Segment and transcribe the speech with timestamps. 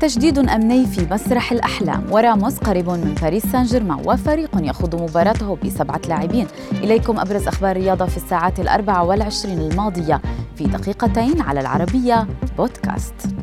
[0.00, 2.04] تجديد أمني في مسرح الأحلام.
[2.10, 6.46] وراموس قريب من باريس سان جيرمان وفريق يخوض مباراته بسبعة لاعبين.
[6.72, 10.20] إليكم أبرز أخبار الرياضة في الساعات الأربع والعشرين الماضية
[10.56, 12.26] في دقيقتين على العربية
[12.58, 13.35] بودكاست.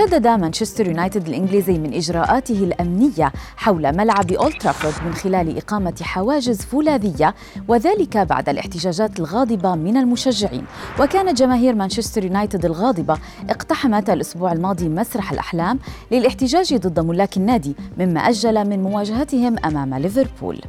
[0.00, 6.60] شدد مانشستر يونايتد الإنجليزي من إجراءاته الأمنية حول ملعب أولد ترافورد من خلال إقامة حواجز
[6.60, 7.34] فولاذية
[7.68, 10.64] وذلك بعد الاحتجاجات الغاضبة من المشجعين.
[11.00, 13.18] وكانت جماهير مانشستر يونايتد الغاضبة
[13.50, 15.78] اقتحمت الأسبوع الماضي مسرح الأحلام
[16.12, 20.60] للاحتجاج ضد ملاك النادي مما أجل من مواجهتهم أمام ليفربول.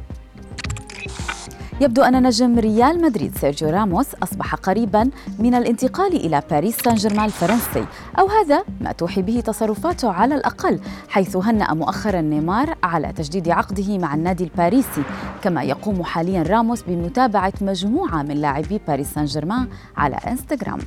[1.80, 7.24] يبدو أن نجم ريال مدريد سيرجيو راموس أصبح قريبا من الانتقال إلى باريس سان جيرمان
[7.24, 7.86] الفرنسي.
[8.18, 13.98] أو هذا ما توحي به تصرفاته على الأقل حيث هنأ مؤخرا نيمار على تجديد عقده
[13.98, 15.02] مع النادي الباريسي.
[15.42, 20.78] كما يقوم حاليا راموس بمتابعة مجموعة من لاعبي باريس سان جيرمان على إنستغرام.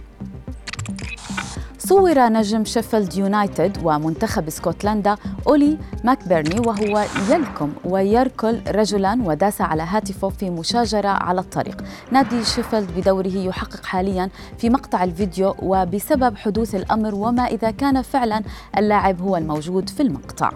[1.88, 5.16] صور نجم شيفيلد يونايتد ومنتخب اسكتلندا
[5.48, 11.84] أولي ماكبرني وهو يلكم ويركل رجلا وداس على هاتفه في مشاجرة على الطريق.
[12.12, 18.44] نادي شيفيلد بدوره يحقق حاليا في مقطع الفيديو وبسبب حدوث الأمر وما إذا كان فعلا
[18.78, 20.52] اللاعب هو الموجود في المقطع.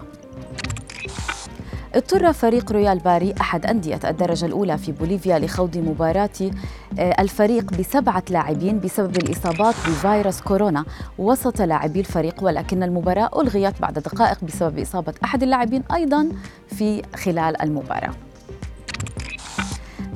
[1.94, 6.50] اضطر فريق رويال باري أحد أندية الدرجة الأولى في بوليفيا لخوض مباراة
[6.98, 10.84] الفريق بسبعة لاعبين بسبب الإصابات بفيروس كورونا.
[11.18, 16.28] وسط لاعبي الفريق ولكن المباراة ألغيت بعد دقائق بسبب إصابة أحد اللاعبين أيضا
[16.68, 18.14] في خلال المباراة.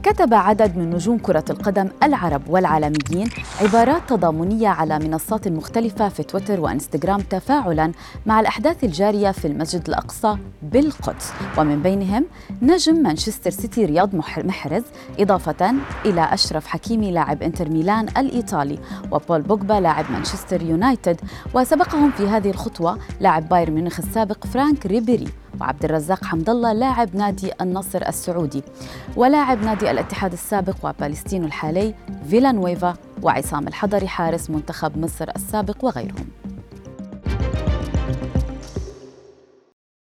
[0.04, 3.28] كتب عدد من نجوم كرة القدم العرب والعالميين
[3.60, 7.92] عبارات تضامنية على منصات مختلفة في تويتر وإنستغرام تفاعلا
[8.26, 11.32] مع الأحداث الجارية في المسجد الأقصى بالقدس.
[11.58, 12.24] ومن بينهم
[12.62, 14.82] نجم مانشستر سيتي رياض محرز
[15.18, 15.74] إضافة
[16.06, 18.78] إلى أشرف حكيمي لاعب إنتر ميلان الإيطالي
[19.12, 21.20] وبول بوجبا لاعب مانشستر يونايتد.
[21.54, 25.28] وسبقهم في هذه الخطوة لاعب بايرن ميونخ السابق فرانك ريبيري.
[25.60, 28.62] وعبد الرزاق حمد الله لاعب نادي النصر السعودي
[29.16, 31.94] ولاعب نادي الاتحاد السابق وبالستينو الحالي
[32.30, 36.26] فيلا نويفا وعصام الحضري حارس منتخب مصر السابق وغيرهم.